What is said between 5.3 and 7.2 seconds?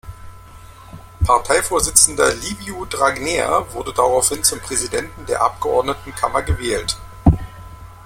Abgeordnetenkammer gewählt.